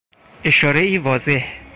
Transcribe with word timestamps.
اشارهای 0.43 0.97
واضح 0.97 1.61